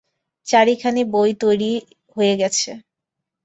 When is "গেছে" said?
2.37-2.69